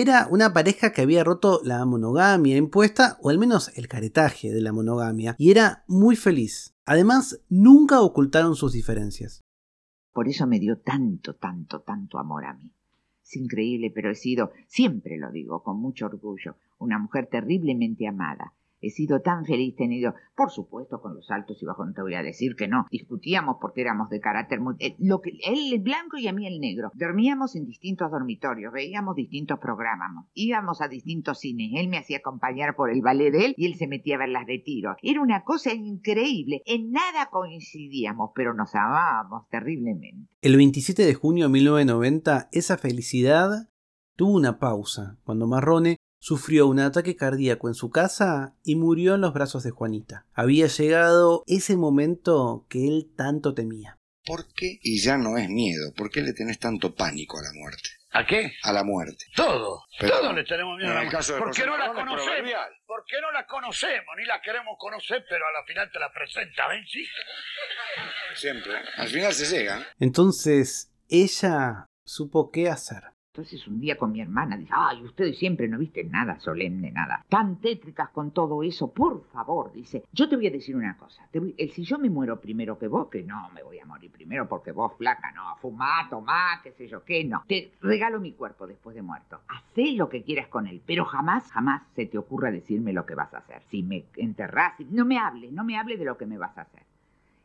Era 0.00 0.28
una 0.30 0.52
pareja 0.52 0.92
que 0.92 1.02
había 1.02 1.24
roto 1.24 1.60
la 1.64 1.84
monogamia 1.84 2.56
impuesta, 2.56 3.18
o 3.20 3.30
al 3.30 3.38
menos 3.40 3.76
el 3.76 3.88
caretaje 3.88 4.52
de 4.52 4.60
la 4.60 4.72
monogamia, 4.72 5.34
y 5.38 5.50
era 5.50 5.82
muy 5.88 6.14
feliz. 6.14 6.76
Además, 6.84 7.42
nunca 7.48 8.00
ocultaron 8.00 8.54
sus 8.54 8.74
diferencias. 8.74 9.42
Por 10.12 10.28
eso 10.28 10.46
me 10.46 10.60
dio 10.60 10.78
tanto, 10.78 11.34
tanto, 11.34 11.80
tanto 11.80 12.20
amor 12.20 12.44
a 12.44 12.54
mí. 12.54 12.72
Es 13.24 13.34
increíble, 13.34 13.90
pero 13.92 14.12
he 14.12 14.14
sido, 14.14 14.52
siempre 14.68 15.18
lo 15.18 15.32
digo, 15.32 15.64
con 15.64 15.80
mucho 15.80 16.06
orgullo, 16.06 16.54
una 16.78 17.00
mujer 17.00 17.26
terriblemente 17.28 18.06
amada. 18.06 18.54
He 18.80 18.90
sido 18.90 19.20
tan 19.20 19.44
feliz, 19.44 19.74
tenido, 19.76 20.14
por 20.36 20.50
supuesto, 20.50 21.00
con 21.00 21.14
los 21.14 21.30
altos 21.30 21.62
y 21.62 21.66
bajos, 21.66 21.86
no 21.86 21.92
te 21.92 22.02
voy 22.02 22.14
a 22.14 22.22
decir 22.22 22.54
que 22.56 22.68
no. 22.68 22.86
Discutíamos 22.90 23.56
porque 23.60 23.80
éramos 23.80 24.08
de 24.08 24.20
carácter 24.20 24.60
muy... 24.60 24.74
eh, 24.78 24.96
lo 24.98 25.20
que, 25.20 25.30
él 25.44 25.72
el 25.72 25.80
blanco 25.80 26.16
y 26.16 26.28
a 26.28 26.32
mí 26.32 26.46
el 26.46 26.60
negro. 26.60 26.90
Dormíamos 26.94 27.56
en 27.56 27.66
distintos 27.66 28.10
dormitorios, 28.10 28.72
veíamos 28.72 29.16
distintos 29.16 29.58
programas, 29.58 30.26
íbamos 30.34 30.80
a 30.80 30.88
distintos 30.88 31.40
cines. 31.40 31.72
Él 31.74 31.88
me 31.88 31.98
hacía 31.98 32.18
acompañar 32.18 32.74
por 32.76 32.90
el 32.90 33.02
ballet 33.02 33.30
de 33.30 33.46
él 33.46 33.54
y 33.56 33.66
él 33.66 33.74
se 33.74 33.86
metía 33.86 34.16
a 34.16 34.18
ver 34.18 34.28
las 34.28 34.46
de 34.46 34.58
tiro. 34.58 34.96
Era 35.02 35.20
una 35.20 35.44
cosa 35.44 35.72
increíble. 35.72 36.62
En 36.66 36.90
nada 36.92 37.28
coincidíamos, 37.30 38.30
pero 38.34 38.54
nos 38.54 38.74
amábamos 38.74 39.48
terriblemente. 39.48 40.28
El 40.40 40.56
27 40.56 41.04
de 41.04 41.14
junio 41.14 41.46
de 41.46 41.52
1990, 41.52 42.48
esa 42.52 42.78
felicidad 42.78 43.68
tuvo 44.16 44.36
una 44.36 44.58
pausa 44.58 45.18
cuando 45.24 45.46
Marrone 45.46 45.96
sufrió 46.20 46.66
un 46.66 46.80
ataque 46.80 47.16
cardíaco 47.16 47.68
en 47.68 47.74
su 47.74 47.90
casa 47.90 48.54
y 48.64 48.76
murió 48.76 49.14
en 49.14 49.20
los 49.20 49.32
brazos 49.32 49.62
de 49.64 49.70
Juanita. 49.70 50.26
Había 50.34 50.66
llegado 50.66 51.42
ese 51.46 51.76
momento 51.76 52.66
que 52.68 52.86
él 52.88 53.12
tanto 53.16 53.54
temía. 53.54 53.96
¿Por 54.24 54.46
qué? 54.54 54.78
Y 54.82 55.00
ya 55.00 55.16
no 55.16 55.38
es 55.38 55.48
miedo. 55.48 55.92
¿Por 55.96 56.10
qué 56.10 56.20
le 56.20 56.34
tenés 56.34 56.58
tanto 56.58 56.94
pánico 56.94 57.38
a 57.38 57.42
la 57.42 57.50
muerte? 57.54 57.88
¿A 58.10 58.26
qué? 58.26 58.52
A 58.62 58.72
la 58.72 58.84
muerte. 58.84 59.24
Todo. 59.36 59.84
Pero- 59.98 60.18
Todos 60.20 60.34
le 60.34 60.44
tenemos 60.44 60.76
miedo. 60.76 60.90
en 60.92 60.96
a 60.98 61.00
el 61.00 61.06
la 61.06 61.12
caso 61.12 61.32
de 61.34 61.38
¿Por 61.38 61.50
qué 61.52 61.62
José 61.62 61.70
no 61.70 61.78
la 61.78 61.92
conocemos? 61.94 62.24
proverbial. 62.24 62.68
¿Por 62.86 63.04
qué 63.06 63.16
no 63.22 63.32
la 63.32 63.46
conocemos? 63.46 64.14
Ni 64.18 64.24
la 64.26 64.40
queremos 64.42 64.76
conocer, 64.78 65.24
pero 65.28 65.44
a 65.46 65.52
la 65.52 65.64
final 65.66 65.90
te 65.92 65.98
la 65.98 66.12
presenta, 66.12 66.68
¿ven? 66.68 66.84
Sí. 66.86 67.04
Siempre. 68.34 68.72
Al 68.96 69.08
final 69.08 69.32
se 69.32 69.46
llega. 69.56 69.86
Entonces 69.98 70.90
ella 71.08 71.86
supo 72.04 72.50
qué 72.50 72.68
hacer. 72.68 73.02
Entonces 73.38 73.68
un 73.68 73.78
día 73.78 73.96
con 73.96 74.10
mi 74.10 74.20
hermana 74.20 74.56
dice, 74.56 74.72
ay, 74.74 75.00
ustedes 75.04 75.38
siempre 75.38 75.68
no 75.68 75.78
viste 75.78 76.02
nada 76.02 76.40
solemne, 76.40 76.90
nada. 76.90 77.24
Tan 77.28 77.60
tétricas 77.60 78.08
con 78.08 78.32
todo 78.32 78.64
eso, 78.64 78.92
por 78.92 79.22
favor, 79.28 79.70
dice, 79.72 80.02
yo 80.12 80.28
te 80.28 80.34
voy 80.34 80.48
a 80.48 80.50
decir 80.50 80.74
una 80.74 80.96
cosa. 80.98 81.24
te 81.30 81.38
voy- 81.38 81.54
el, 81.56 81.70
si 81.70 81.84
yo 81.84 82.00
me 82.00 82.10
muero 82.10 82.40
primero 82.40 82.76
que 82.80 82.88
vos, 82.88 83.06
que 83.08 83.22
no 83.22 83.48
me 83.50 83.62
voy 83.62 83.78
a 83.78 83.84
morir 83.86 84.10
primero 84.10 84.48
porque 84.48 84.72
vos 84.72 84.92
flaca, 84.98 85.30
no, 85.30 85.54
fumá, 85.62 86.08
tomá, 86.10 86.60
qué 86.64 86.72
sé 86.72 86.88
yo, 86.88 87.04
qué, 87.04 87.22
no. 87.22 87.44
Te 87.46 87.70
regalo 87.80 88.18
mi 88.18 88.32
cuerpo 88.32 88.66
después 88.66 88.96
de 88.96 89.02
muerto. 89.02 89.40
Hacé 89.46 89.92
lo 89.92 90.08
que 90.08 90.24
quieras 90.24 90.48
con 90.48 90.66
él, 90.66 90.82
pero 90.84 91.04
jamás, 91.04 91.48
jamás 91.52 91.82
se 91.94 92.06
te 92.06 92.18
ocurra 92.18 92.50
decirme 92.50 92.92
lo 92.92 93.06
que 93.06 93.14
vas 93.14 93.32
a 93.34 93.38
hacer. 93.38 93.62
Si 93.70 93.84
me 93.84 94.06
enterrás, 94.16 94.76
si- 94.78 94.84
no 94.86 95.04
me 95.04 95.16
hables, 95.20 95.52
no 95.52 95.62
me 95.62 95.78
hables 95.78 96.00
de 96.00 96.04
lo 96.06 96.18
que 96.18 96.26
me 96.26 96.38
vas 96.38 96.58
a 96.58 96.62
hacer. 96.62 96.82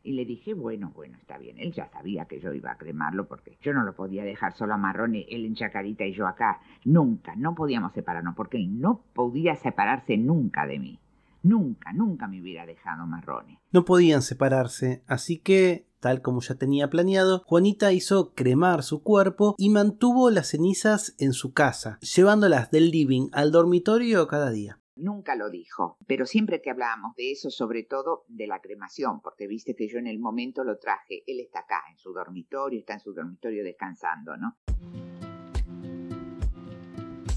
Y 0.04 0.12
le 0.12 0.26
dije, 0.26 0.52
bueno, 0.52 0.92
bueno, 0.94 1.16
está 1.18 1.38
bien. 1.38 1.58
Él 1.58 1.72
ya 1.72 1.88
sabía 1.88 2.26
que 2.26 2.38
yo 2.38 2.52
iba 2.52 2.70
a 2.70 2.76
cremarlo 2.76 3.26
porque 3.26 3.56
yo 3.62 3.72
no 3.72 3.84
lo 3.84 3.94
podía 3.94 4.22
dejar 4.22 4.54
solo 4.54 4.74
a 4.74 4.76
Marrone, 4.76 5.24
él 5.30 5.46
en 5.46 5.54
Chacarita 5.54 6.04
y 6.04 6.12
yo 6.12 6.26
acá. 6.26 6.60
Nunca, 6.84 7.34
no 7.36 7.54
podíamos 7.54 7.94
separarnos 7.94 8.34
porque 8.36 8.58
él 8.58 8.80
no 8.80 9.02
podía 9.14 9.56
separarse 9.56 10.18
nunca 10.18 10.66
de 10.66 10.78
mí. 10.78 10.98
Nunca, 11.42 11.92
nunca 11.94 12.26
me 12.26 12.40
hubiera 12.40 12.66
dejado 12.66 13.06
Marrone. 13.06 13.58
No 13.72 13.86
podían 13.86 14.20
separarse, 14.20 15.02
así 15.06 15.38
que, 15.38 15.86
tal 16.00 16.20
como 16.20 16.42
ya 16.42 16.56
tenía 16.56 16.90
planeado, 16.90 17.42
Juanita 17.46 17.92
hizo 17.92 18.34
cremar 18.34 18.82
su 18.82 19.02
cuerpo 19.02 19.54
y 19.56 19.70
mantuvo 19.70 20.30
las 20.30 20.48
cenizas 20.48 21.14
en 21.18 21.32
su 21.32 21.54
casa, 21.54 21.98
llevándolas 22.00 22.70
del 22.70 22.90
living 22.90 23.28
al 23.32 23.52
dormitorio 23.52 24.26
cada 24.26 24.50
día. 24.50 24.80
Nunca 24.96 25.34
lo 25.34 25.50
dijo, 25.50 25.98
pero 26.06 26.24
siempre 26.24 26.62
que 26.62 26.70
hablábamos 26.70 27.16
de 27.16 27.32
eso, 27.32 27.50
sobre 27.50 27.82
todo 27.82 28.24
de 28.28 28.46
la 28.46 28.60
cremación, 28.60 29.20
porque 29.22 29.48
viste 29.48 29.74
que 29.74 29.88
yo 29.88 29.98
en 29.98 30.06
el 30.06 30.20
momento 30.20 30.62
lo 30.62 30.78
traje, 30.78 31.24
él 31.26 31.40
está 31.40 31.60
acá, 31.60 31.82
en 31.90 31.98
su 31.98 32.12
dormitorio, 32.12 32.78
está 32.78 32.94
en 32.94 33.00
su 33.00 33.12
dormitorio 33.12 33.64
descansando, 33.64 34.36
¿no? 34.36 34.56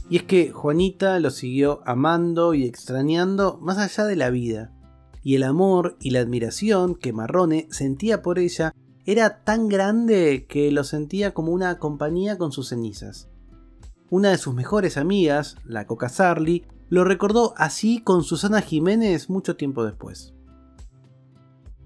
Y 0.07 0.17
es 0.17 0.23
que 0.23 0.51
Juanita 0.51 1.19
lo 1.19 1.31
siguió 1.31 1.81
amando 1.87 2.53
y 2.53 2.63
extrañando 2.63 3.57
más 3.59 3.79
allá 3.79 4.05
de 4.05 4.15
la 4.15 4.29
vida. 4.29 4.71
Y 5.23 5.35
el 5.35 5.41
amor 5.41 5.97
y 5.99 6.11
la 6.11 6.19
admiración 6.19 6.93
que 6.93 7.11
Marrone 7.11 7.67
sentía 7.71 8.21
por 8.21 8.37
ella 8.37 8.71
era 9.05 9.43
tan 9.43 9.67
grande 9.67 10.45
que 10.47 10.71
lo 10.71 10.83
sentía 10.83 11.33
como 11.33 11.51
una 11.51 11.79
compañía 11.79 12.37
con 12.37 12.51
sus 12.51 12.69
cenizas. 12.69 13.29
Una 14.11 14.29
de 14.29 14.37
sus 14.37 14.53
mejores 14.53 14.95
amigas, 14.95 15.57
la 15.65 15.87
Coca 15.87 16.07
Sarli, 16.07 16.65
lo 16.89 17.03
recordó 17.03 17.53
así 17.57 18.01
con 18.01 18.23
Susana 18.23 18.61
Jiménez 18.61 19.29
mucho 19.29 19.55
tiempo 19.57 19.83
después. 19.85 20.33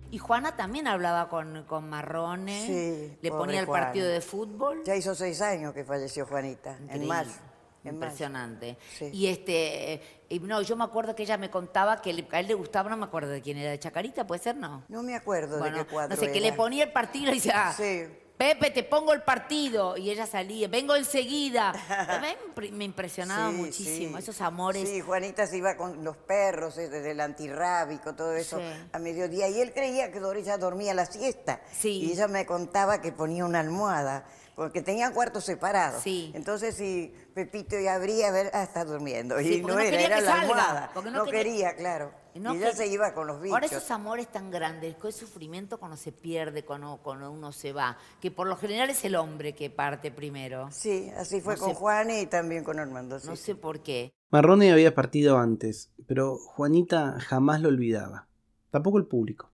Y 0.09 0.17
Juana 0.17 0.55
también 0.57 0.87
hablaba 0.87 1.29
con, 1.29 1.63
con 1.65 1.89
Marrone, 1.89 2.65
Sí, 2.67 3.17
le 3.21 3.31
ponía 3.31 3.61
el 3.61 3.65
Juana. 3.65 3.85
partido 3.87 4.07
de 4.09 4.19
fútbol. 4.19 4.81
Ya 4.85 4.95
hizo 4.95 5.15
seis 5.15 5.41
años 5.41 5.73
que 5.73 5.85
falleció 5.85 6.25
Juanita, 6.25 6.75
en 6.75 6.83
Increíble, 6.83 7.07
mayo. 7.07 7.29
en 7.31 7.35
mayo. 7.37 7.93
Impresionante. 7.95 8.77
Sí. 8.99 9.05
Y 9.13 9.27
este, 9.27 10.01
y 10.27 10.39
no, 10.41 10.61
yo 10.63 10.75
me 10.75 10.83
acuerdo 10.83 11.15
que 11.15 11.23
ella 11.23 11.37
me 11.37 11.49
contaba 11.49 12.01
que 12.01 12.11
le- 12.11 12.27
a 12.29 12.41
él 12.41 12.47
le 12.47 12.55
gustaba, 12.55 12.89
no 12.89 12.97
me 12.97 13.05
acuerdo 13.05 13.29
de 13.31 13.41
quién 13.41 13.57
era, 13.57 13.71
de 13.71 13.79
Chacarita, 13.79 14.27
¿puede 14.27 14.41
ser? 14.43 14.57
No. 14.57 14.83
No 14.89 15.01
me 15.01 15.15
acuerdo 15.15 15.59
Bueno, 15.59 15.77
de 15.77 15.85
qué 15.85 15.89
cuadro 15.91 16.13
no 16.15 16.19
sé, 16.21 16.29
que 16.31 16.41
le 16.41 16.51
ponía 16.51 16.83
el 16.83 16.91
partido 16.91 17.31
y 17.31 17.35
decía, 17.35 17.71
Sí. 17.71 18.03
Pepe, 18.41 18.71
te 18.71 18.81
pongo 18.83 19.13
el 19.13 19.21
partido. 19.21 19.95
Y 19.97 20.09
ella 20.09 20.25
salía, 20.25 20.67
vengo 20.67 20.95
enseguida. 20.95 21.73
Me 22.21 22.35
impre- 22.55 22.71
me 22.71 22.85
impresionaba 22.85 23.51
Sí, 23.51 23.55
muchísimo, 23.55 24.17
sí. 24.17 24.23
esos 24.23 24.41
amores. 24.41 24.89
Sí, 24.89 24.99
Juanita 25.01 25.45
se 25.45 25.57
iba 25.57 25.77
con 25.77 26.03
los 26.03 26.17
perros, 26.17 26.75
eh, 26.79 26.89
desde 26.89 27.11
el 27.11 27.19
antirrábico, 27.21 28.15
todo 28.15 28.33
eso, 28.33 28.57
Sí. 28.57 28.63
a 28.93 28.97
mediodía. 28.97 29.47
Y 29.47 29.61
él 29.61 29.73
creía 29.73 30.11
que 30.11 30.19
ella 30.37 30.57
dormía 30.57 30.95
la 30.95 31.05
siesta. 31.05 31.61
Sí. 31.71 31.99
Y 32.03 32.11
ella 32.13 32.27
me 32.27 32.47
contaba 32.47 32.99
que 32.99 33.11
ponía 33.11 33.45
una 33.45 33.59
almohada, 33.59 34.25
porque 34.55 34.81
tenían 34.81 35.13
cuartos 35.13 35.43
separados. 35.45 36.01
Sí. 36.01 36.31
Entonces, 36.33 36.75
si 36.75 37.13
Pepito 37.35 37.79
ya 37.79 37.93
abría, 37.93 38.29
a 38.29 38.31
ver, 38.31 38.49
ah, 38.53 38.63
está 38.63 38.85
durmiendo. 38.85 39.37
Sí, 39.37 39.55
y 39.57 39.61
no, 39.61 39.75
no 39.75 39.79
era, 39.79 40.01
era 40.01 40.19
la 40.21 40.25
salga, 40.31 40.41
almohada. 40.41 40.91
no, 40.95 41.01
no 41.11 41.25
quería- 41.25 41.43
quería, 41.43 41.75
claro. 41.75 42.11
Y 42.33 42.39
no 42.39 42.53
y 42.53 42.57
ella 42.57 42.71
que- 42.71 42.77
se 42.77 42.87
iba 42.87 43.13
con 43.13 43.27
los 43.27 43.41
bichos. 43.41 43.53
Ahora 43.53 43.65
esos 43.65 43.91
amores 43.91 44.27
tan 44.31 44.49
grandes, 44.51 44.95
qué 45.01 45.11
sufrimiento 45.11 45.77
cuando 45.77 45.97
se 45.97 46.11
pierde, 46.11 46.63
cuando, 46.63 46.99
cuando 47.03 47.29
uno 47.31 47.51
se 47.51 47.73
va, 47.73 47.97
que 48.21 48.31
por 48.31 48.47
lo 48.47 48.55
general 48.55 48.89
es 48.89 49.03
el 49.05 49.15
hombre 49.15 49.53
que 49.53 49.69
parte 49.69 50.11
primero. 50.11 50.69
Sí, 50.71 51.11
así 51.17 51.41
fue 51.41 51.55
No 51.55 51.59
con 51.59 51.69
sé- 51.71 51.75
Juan 51.75 52.11
y 52.11 52.25
también 52.27 52.63
con 52.63 52.79
Armando. 52.79 53.19
sí, 53.19 53.27
No 53.27 53.35
sé 53.35 53.55
por 53.55 53.81
qué. 53.81 54.13
Marrone 54.29 54.71
había 54.71 54.95
partido 54.95 55.37
antes, 55.37 55.91
pero 56.07 56.37
Juanita 56.37 57.19
jamás 57.19 57.59
lo 57.61 57.67
olvidaba. 57.69 58.27
Tampoco 58.69 58.97
el 58.97 59.05
público. 59.05 59.51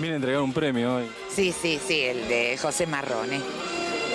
Viene 0.00 0.14
a 0.14 0.16
entregar 0.16 0.40
un 0.42 0.52
premio 0.52 0.96
hoy. 0.96 1.08
Sí, 1.30 1.52
sí, 1.52 1.78
sí, 1.86 2.00
el 2.00 2.26
de 2.26 2.58
José 2.60 2.86
Marrone. 2.88 3.40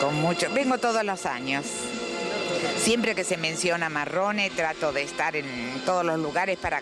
Con 0.01 0.15
mucho. 0.19 0.47
Vengo 0.53 0.77
todos 0.77 1.05
los 1.05 1.25
años. 1.25 1.65
Siempre 2.77 3.15
que 3.15 3.23
se 3.23 3.37
menciona 3.37 3.87
Marrone, 3.87 4.49
trato 4.49 4.91
de 4.91 5.03
estar 5.03 5.35
en 5.37 5.45
todos 5.85 6.03
los 6.03 6.19
lugares 6.19 6.57
para 6.59 6.81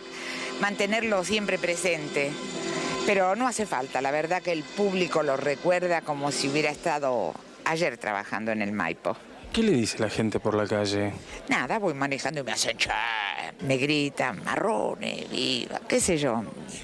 mantenerlo 0.61 1.23
siempre 1.23 1.57
presente. 1.57 2.31
Pero 3.05 3.35
no 3.35 3.47
hace 3.47 3.65
falta, 3.65 3.99
la 4.01 4.11
verdad 4.11 4.41
que 4.43 4.51
el 4.51 4.63
público 4.63 5.23
lo 5.23 5.35
recuerda 5.35 6.01
como 6.01 6.31
si 6.31 6.47
hubiera 6.49 6.69
estado 6.69 7.33
ayer 7.65 7.97
trabajando 7.97 8.51
en 8.51 8.61
el 8.61 8.71
Maipo. 8.71 9.17
¿Qué 9.51 9.63
le 9.63 9.71
dice 9.73 9.99
la 9.99 10.09
gente 10.09 10.39
por 10.39 10.55
la 10.55 10.65
calle? 10.65 11.11
Nada, 11.49 11.77
voy 11.79 11.93
manejando 11.93 12.39
y 12.39 12.43
me 12.43 12.53
hacen 12.53 12.77
"Che", 12.77 12.89
me 13.67 13.75
gritan, 13.77 14.41
marrone, 14.45 15.25
viva, 15.29 15.81
qué 15.89 15.99
sé 15.99 16.17
yo. 16.17 16.41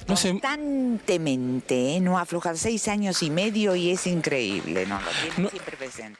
No 0.07 0.15
sé- 0.17 0.31
Constantemente, 0.31 1.95
¿eh? 1.95 1.99
no 2.01 2.17
aflojan 2.19 2.57
seis 2.57 2.87
años 2.89 3.23
y 3.23 3.29
medio 3.29 3.75
y 3.75 3.91
es 3.91 4.05
increíble, 4.05 4.85
¿no? 4.85 4.99
Lo 4.99 5.07
tienen 5.21 5.43
No- 5.43 5.49
siempre 5.49 5.77
presente. 5.77 6.19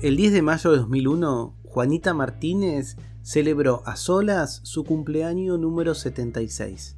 El 0.00 0.16
10 0.16 0.32
de 0.32 0.42
mayo 0.42 0.70
de 0.70 0.78
2001, 0.78 1.54
Juanita 1.64 2.14
Martínez 2.14 2.96
celebró 3.26 3.82
a 3.86 3.96
solas 3.96 4.60
su 4.62 4.84
cumpleaños 4.84 5.58
número 5.58 5.96
76. 5.96 6.96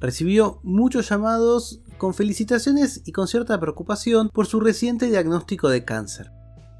Recibió 0.00 0.58
muchos 0.62 1.10
llamados 1.10 1.82
con 1.98 2.14
felicitaciones 2.14 3.02
y 3.04 3.12
con 3.12 3.28
cierta 3.28 3.60
preocupación 3.60 4.30
por 4.30 4.46
su 4.46 4.58
reciente 4.58 5.08
diagnóstico 5.08 5.68
de 5.68 5.84
cáncer. 5.84 6.32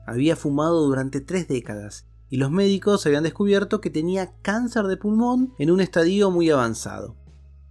Había 0.07 0.35
fumado 0.35 0.87
durante 0.87 1.21
tres 1.21 1.47
décadas 1.47 2.07
y 2.31 2.39
los 2.39 2.51
médicos 2.51 3.05
habían 3.05 3.25
descubierto 3.25 3.83
que 3.83 3.91
tenía 3.91 4.33
cáncer 4.41 4.87
de 4.87 4.97
pulmón 4.97 5.53
en 5.59 5.71
un 5.71 5.83
estadio 5.83 6.31
muy 6.31 6.49
avanzado. 6.49 7.17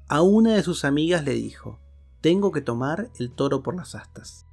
A 0.10 0.22
una 0.22 0.54
de 0.54 0.62
sus 0.62 0.86
amigas 0.86 1.24
le 1.24 1.34
dijo, 1.34 1.80
tengo 2.22 2.52
que 2.52 2.62
tomar 2.62 3.10
el 3.18 3.32
toro 3.32 3.64
por 3.64 3.76
las 3.76 3.96
astas. 3.96 4.46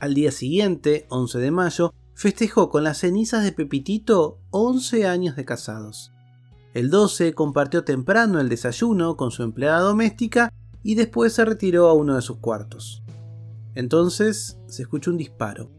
Al 0.00 0.14
día 0.14 0.32
siguiente, 0.32 1.06
11 1.10 1.38
de 1.38 1.50
mayo, 1.52 1.94
festejó 2.16 2.70
con 2.70 2.82
las 2.82 2.98
cenizas 2.98 3.44
de 3.44 3.52
Pepitito 3.52 4.40
11 4.50 5.06
años 5.06 5.36
de 5.36 5.44
casados. 5.44 6.12
El 6.72 6.88
12 6.88 7.34
compartió 7.34 7.84
temprano 7.84 8.40
el 8.40 8.48
desayuno 8.48 9.16
con 9.18 9.30
su 9.30 9.42
empleada 9.42 9.80
doméstica 9.80 10.50
y 10.82 10.94
después 10.94 11.34
se 11.34 11.44
retiró 11.44 11.88
a 11.88 11.92
uno 11.92 12.16
de 12.16 12.22
sus 12.22 12.38
cuartos. 12.38 13.02
Entonces 13.74 14.58
se 14.66 14.82
escuchó 14.82 15.10
un 15.10 15.18
disparo 15.18 15.70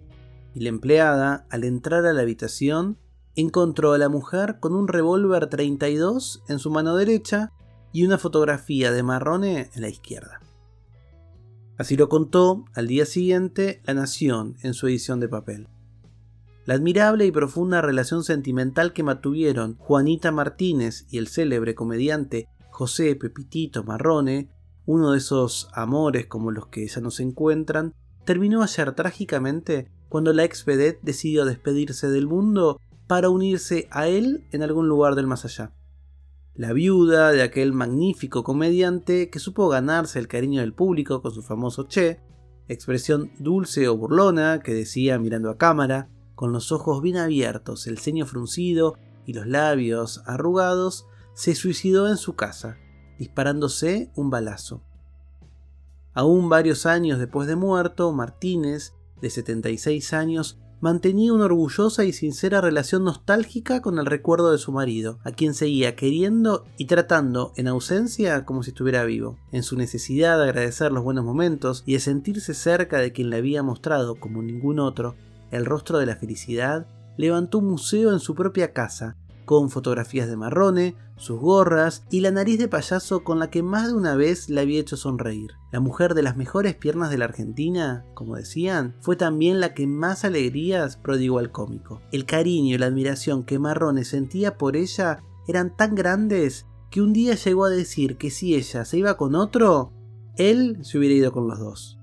y 0.54 0.60
la 0.60 0.70
empleada, 0.70 1.48
al 1.50 1.64
entrar 1.64 2.06
a 2.06 2.14
la 2.14 2.22
habitación, 2.22 3.00
encontró 3.36 3.94
a 3.94 3.98
la 3.98 4.10
mujer 4.10 4.60
con 4.60 4.76
un 4.76 4.88
revólver 4.88 5.48
32 5.48 6.44
en 6.48 6.60
su 6.60 6.70
mano 6.70 6.96
derecha 6.96 7.52
y 7.92 8.06
una 8.06 8.20
fotografía 8.20 8.92
de 8.92 9.02
Marrone 9.02 9.72
en 9.74 9.82
la 9.82 9.90
izquierda. 9.90 10.40
Así 11.80 11.96
lo 11.96 12.10
contó 12.10 12.66
al 12.76 12.88
día 12.88 13.08
siguiente 13.08 13.82
La 13.86 13.96
Nación 13.96 14.56
en 14.62 14.76
su 14.76 14.88
edición 14.88 15.20
de 15.20 15.30
papel. 15.30 15.68
La 16.68 16.74
admirable 16.74 17.26
y 17.26 17.32
profunda 17.32 17.82
relación 17.82 18.26
sentimental 18.26 18.92
que 18.92 19.02
mantuvieron 19.02 19.78
Juanita 19.78 20.34
Martínez 20.34 21.06
y 21.10 21.18
el 21.18 21.30
célebre 21.30 21.76
comediante 21.76 22.50
José 22.72 23.16
Pepitito 23.16 23.86
Marrone, 23.86 24.50
uno 24.86 25.14
de 25.14 25.20
esos 25.20 25.70
amores 25.72 26.28
como 26.28 26.52
los 26.52 26.68
que 26.68 26.86
ya 26.86 27.00
no 27.00 27.10
se 27.10 27.24
encuentran, 27.24 27.94
terminó 28.26 28.64
ayer 28.64 28.92
trágicamente 28.96 29.90
cuando 30.10 30.34
la 30.34 30.44
ex 30.44 30.66
vedette 30.66 31.00
decidió 31.04 31.46
despedirse 31.46 32.10
del 32.10 32.28
mundo 32.28 32.82
para 33.08 33.30
unirse 33.30 33.88
a 33.90 34.10
él 34.10 34.46
en 34.52 34.62
algún 34.62 34.90
lugar 34.90 35.16
del 35.16 35.26
más 35.26 35.46
allá. 35.46 35.72
La 36.54 36.74
viuda 36.74 37.32
de 37.32 37.44
aquel 37.44 37.72
magnífico 37.72 38.44
comediante 38.44 39.30
que 39.30 39.40
supo 39.40 39.70
ganarse 39.70 40.20
el 40.20 40.28
cariño 40.28 40.60
del 40.60 40.74
público 40.74 41.22
con 41.22 41.32
su 41.32 41.44
famoso 41.44 41.88
che, 41.88 42.20
expresión 42.68 43.32
dulce 43.40 43.88
o 43.88 43.96
burlona 43.96 44.60
que 44.60 44.74
decía 44.74 45.18
mirando 45.18 45.50
a 45.50 45.58
cámara, 45.58 46.10
con 46.38 46.54
los 46.54 46.72
ojos 46.72 47.02
bien 47.02 47.18
abiertos, 47.18 47.88
el 47.88 47.98
ceño 47.98 48.28
fruncido 48.28 48.94
y 49.26 49.34
los 49.34 49.48
labios 49.48 50.22
arrugados, 50.28 51.08
se 51.34 51.56
suicidó 51.56 52.08
en 52.08 52.18
su 52.18 52.36
casa, 52.36 52.78
disparándose 53.18 54.12
un 54.16 54.30
balazo. 54.30 54.84
Aún 56.14 56.48
varios 56.48 56.86
años 56.86 57.18
después 57.18 57.48
de 57.48 57.56
muerto, 57.56 58.14
Martínez, 58.14 58.94
de 59.20 59.32
76 59.32 60.14
años, 60.14 60.60
mantenía 60.80 61.34
una 61.34 61.46
orgullosa 61.46 62.06
y 62.06 62.14
sincera 62.14 62.62
relación 62.62 63.04
nostálgica 63.04 63.82
con 63.82 63.98
el 63.98 64.06
recuerdo 64.06 64.52
de 64.52 64.60
su 64.60 64.72
marido, 64.72 65.18
a 65.24 65.32
quien 65.32 65.56
seguía 65.56 65.96
queriendo 65.96 66.66
y 66.78 66.86
tratando 66.86 67.52
en 67.56 67.68
ausencia 67.68 68.46
como 68.46 68.62
si 68.62 68.70
estuviera 68.70 69.04
vivo. 69.06 69.40
En 69.52 69.64
su 69.64 69.76
necesidad 69.76 70.38
de 70.38 70.44
agradecer 70.44 70.92
los 70.92 71.04
buenos 71.04 71.26
momentos 71.26 71.82
y 71.88 71.94
de 71.94 72.00
sentirse 72.00 72.54
cerca 72.54 73.00
de 73.00 73.12
quien 73.12 73.32
le 73.32 73.38
había 73.38 73.64
mostrado, 73.64 74.20
como 74.20 74.44
ningún 74.44 74.78
otro, 74.78 75.16
el 75.52 75.66
rostro 75.66 75.98
de 75.98 76.06
la 76.06 76.16
felicidad, 76.16 76.88
levantó 77.18 77.60
un 77.60 77.68
museo 77.68 78.12
en 78.12 78.20
su 78.20 78.36
propia 78.36 78.74
casa, 78.74 79.18
con 79.46 79.70
fotografías 79.70 80.28
de 80.28 80.36
Marrone, 80.36 80.96
sus 81.16 81.40
gorras 81.40 82.04
y 82.12 82.20
la 82.20 82.32
nariz 82.32 82.60
de 82.60 82.68
payaso 82.68 83.24
con 83.24 83.40
la 83.40 83.50
que 83.50 83.64
más 83.64 83.88
de 83.88 83.94
una 83.94 84.16
vez 84.16 84.50
le 84.50 84.62
había 84.62 84.82
hecho 84.82 84.98
sonreír. 84.98 85.52
La 85.72 85.80
mujer 85.80 86.14
de 86.14 86.22
las 86.22 86.38
mejores 86.38 86.76
piernas 86.76 87.10
de 87.10 87.18
la 87.18 87.26
Argentina, 87.26 88.06
como 88.14 88.36
decían, 88.36 88.96
fue 89.00 89.16
también 89.16 89.60
la 89.60 89.74
que 89.74 89.88
más 89.88 90.26
alegrías 90.26 90.98
prodigó 90.98 91.40
al 91.40 91.52
cómico. 91.52 92.02
El 92.12 92.26
cariño 92.26 92.76
y 92.76 92.78
la 92.78 92.88
admiración 92.88 93.44
que 93.44 93.58
Marrone 93.58 94.04
sentía 94.04 94.58
por 94.58 94.76
ella 94.76 95.24
eran 95.48 95.76
tan 95.76 95.96
grandes 95.96 96.68
que 96.92 97.02
un 97.02 97.14
día 97.14 97.36
llegó 97.36 97.66
a 97.66 97.70
decir 97.70 98.18
que 98.18 98.30
si 98.30 98.54
ella 98.54 98.86
se 98.86 98.98
iba 98.98 99.18
con 99.18 99.34
otro, 99.34 99.92
él 100.36 100.78
se 100.82 100.98
hubiera 100.98 101.16
ido 101.16 101.32
con 101.32 101.48
los 101.48 101.60
dos. 101.60 101.97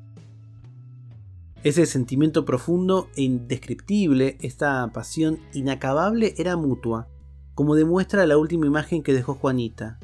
Ese 1.64 1.86
sentimiento 1.86 2.44
profundo 2.44 3.08
e 3.16 3.22
indescriptible, 3.22 4.36
esta 4.42 4.86
pasión 4.92 5.38
inacabable 5.54 6.34
era 6.36 6.58
mutua, 6.58 7.08
como 7.54 7.74
demuestra 7.74 8.26
la 8.26 8.36
última 8.36 8.66
imagen 8.66 9.02
que 9.02 9.14
dejó 9.14 9.36
Juanita, 9.36 9.98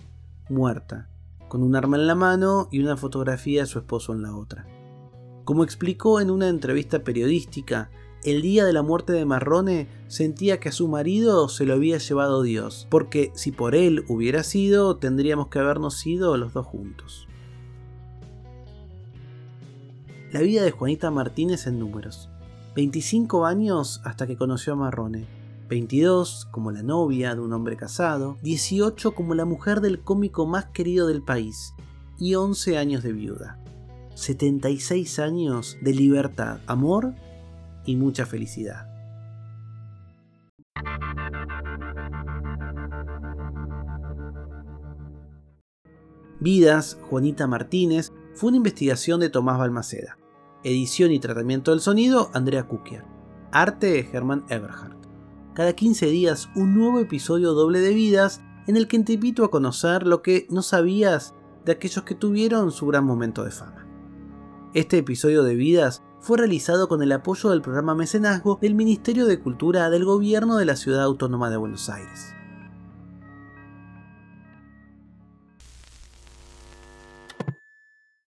muerta, 0.49 1.11
con 1.49 1.62
un 1.62 1.77
arma 1.77 1.99
en 1.99 2.07
la 2.07 2.14
mano 2.14 2.68
y 2.73 2.81
una 2.81 2.96
fotografía 2.96 3.61
de 3.61 3.66
su 3.66 3.79
esposo 3.79 4.14
en 4.14 4.23
la 4.23 4.35
otra. 4.35 4.66
Como 5.44 5.62
explicó 5.62 6.23
en 6.23 6.31
una 6.31 6.49
entrevista 6.49 7.05
periodística, 7.05 7.90
el 8.25 8.40
día 8.40 8.64
de 8.64 8.73
la 8.73 8.81
muerte 8.81 9.12
de 9.12 9.27
Marrone 9.27 9.87
sentía 10.09 10.61
que 10.61 10.70
a 10.70 10.73
su 10.73 10.88
marido 10.88 11.51
se 11.51 11.66
lo 11.66 11.75
había 11.75 11.99
llevado 11.99 12.42
Dios, 12.42 12.87
porque 12.88 13.33
si 13.35 13.53
por 13.53 13.75
él 13.75 14.07
hubiera 14.09 14.44
sido, 14.44 14.96
tendríamos 14.96 15.49
que 15.49 15.59
habernos 15.59 15.99
sido 15.99 16.38
los 16.38 16.55
dos 16.55 16.64
juntos 16.64 17.29
la 20.33 20.40
vida 20.40 20.62
de 20.62 20.71
Juanita 20.71 21.11
Martínez 21.11 21.66
en 21.66 21.79
números. 21.79 22.31
25 22.77 23.47
años 23.47 24.01
hasta 24.05 24.27
que 24.27 24.37
conoció 24.37 24.75
a 24.75 24.77
Marrone. 24.77 25.27
22 25.69 26.49
como 26.51 26.71
la 26.73 26.83
novia 26.83 27.35
de 27.35 27.40
un 27.40 27.53
hombre 27.53 27.77
casado, 27.77 28.37
18 28.43 29.12
como 29.12 29.35
la 29.35 29.45
mujer 29.45 29.81
del 29.81 30.03
cómico 30.03 30.47
más 30.47 30.66
querido 30.66 31.07
del 31.07 31.23
país 31.23 31.75
y 32.19 32.35
11 32.35 32.79
años 32.79 33.03
de 33.03 33.12
viuda. 33.12 33.59
76 34.14 35.19
años 35.19 35.79
de 35.81 35.95
libertad, 35.95 36.61
amor 36.66 37.14
y 37.85 37.97
mucha 37.97 38.27
felicidad. 38.27 38.87
Vidas, 46.40 46.99
Juanita 47.09 47.47
Martínez, 47.47 48.12
fue 48.35 48.49
una 48.49 48.57
investigación 48.57 49.21
de 49.21 49.29
Tomás 49.29 49.59
Balmaceda. 49.59 50.19
Edición 50.62 51.11
y 51.11 51.18
tratamiento 51.18 51.70
del 51.70 51.81
sonido, 51.81 52.31
Andrea 52.35 52.68
Kukier. 52.68 53.05
Arte, 53.51 54.03
Germán 54.03 54.44
Eberhardt. 54.51 55.07
Cada 55.55 55.73
15 55.73 56.07
días, 56.07 56.51
un 56.55 56.75
nuevo 56.75 56.99
episodio 56.99 57.53
doble 57.55 57.81
de 57.81 57.94
vidas 57.94 58.42
en 58.66 58.77
el 58.77 58.87
que 58.87 58.99
te 58.99 59.14
invito 59.14 59.42
a 59.42 59.51
conocer 59.51 60.07
lo 60.07 60.20
que 60.20 60.46
no 60.51 60.61
sabías 60.61 61.35
de 61.64 61.73
aquellos 61.73 62.05
que 62.05 62.14
tuvieron 62.14 62.73
su 62.73 62.87
gran 62.87 63.07
momento 63.07 63.42
de 63.42 63.53
fama. 63.53 63.87
Este 64.75 64.99
episodio 64.99 65.44
de 65.44 65.55
vidas 65.55 66.03
fue 66.20 66.37
realizado 66.37 66.88
con 66.88 67.03
el 67.03 67.12
apoyo 67.12 67.49
del 67.49 67.62
programa 67.62 67.94
Mecenazgo 67.94 68.59
del 68.61 68.75
Ministerio 68.75 69.25
de 69.25 69.40
Cultura 69.40 69.88
del 69.88 70.05
Gobierno 70.05 70.57
de 70.59 70.66
la 70.66 70.77
Ciudad 70.77 71.05
Autónoma 71.05 71.49
de 71.49 71.57
Buenos 71.57 71.88
Aires. 71.88 72.35